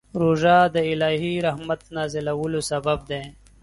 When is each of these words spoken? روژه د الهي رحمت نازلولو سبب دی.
روژه 0.21 0.57
د 0.75 0.77
الهي 0.91 1.33
رحمت 1.47 1.81
نازلولو 1.95 2.59
سبب 2.69 2.99
دی. 3.09 3.23